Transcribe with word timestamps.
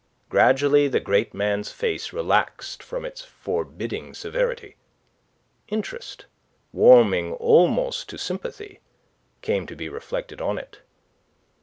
Gradually 0.29 0.87
the 0.87 0.99
great 0.99 1.31
man's 1.35 1.71
face 1.71 2.11
relaxed 2.11 2.81
from 2.81 3.05
its 3.05 3.21
forbidding 3.23 4.15
severity. 4.15 4.75
Interest, 5.67 6.25
warming 6.73 7.33
almost 7.33 8.09
to 8.09 8.17
sympathy, 8.17 8.79
came 9.43 9.67
to 9.67 9.75
be 9.75 9.89
reflected 9.89 10.41
on 10.41 10.57
it. 10.57 10.79